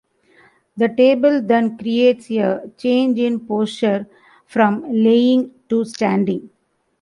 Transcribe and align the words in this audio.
The 0.77 0.89
table 0.89 1.43
then 1.43 1.77
creates 1.77 2.27
a 2.31 2.71
change 2.75 3.19
in 3.19 3.39
posture 3.41 4.07
from 4.47 4.81
lying 4.91 5.51
to 5.69 5.85
standing. 5.85 6.49